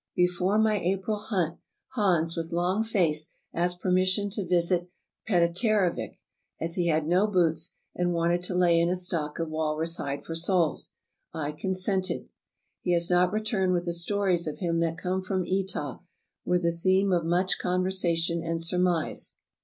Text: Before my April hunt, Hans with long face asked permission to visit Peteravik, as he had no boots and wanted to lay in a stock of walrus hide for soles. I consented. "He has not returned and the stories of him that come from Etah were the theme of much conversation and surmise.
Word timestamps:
Before 0.15 0.57
my 0.57 0.79
April 0.79 1.15
hunt, 1.19 1.59
Hans 1.89 2.35
with 2.35 2.51
long 2.51 2.81
face 2.83 3.33
asked 3.53 3.81
permission 3.81 4.31
to 4.31 4.43
visit 4.43 4.89
Peteravik, 5.27 6.15
as 6.59 6.73
he 6.73 6.87
had 6.87 7.05
no 7.05 7.27
boots 7.27 7.75
and 7.93 8.11
wanted 8.11 8.41
to 8.45 8.55
lay 8.55 8.79
in 8.79 8.89
a 8.89 8.95
stock 8.95 9.37
of 9.37 9.49
walrus 9.51 9.97
hide 9.97 10.25
for 10.25 10.33
soles. 10.33 10.93
I 11.35 11.51
consented. 11.51 12.29
"He 12.81 12.93
has 12.93 13.11
not 13.11 13.31
returned 13.31 13.75
and 13.77 13.85
the 13.85 13.93
stories 13.93 14.47
of 14.47 14.57
him 14.57 14.79
that 14.79 14.97
come 14.97 15.21
from 15.21 15.45
Etah 15.45 15.99
were 16.45 16.57
the 16.57 16.71
theme 16.71 17.11
of 17.13 17.23
much 17.23 17.59
conversation 17.59 18.41
and 18.41 18.59
surmise. 18.59 19.35